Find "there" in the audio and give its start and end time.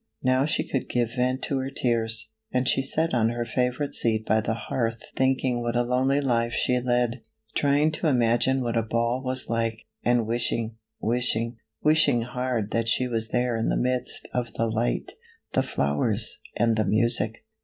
13.27-13.55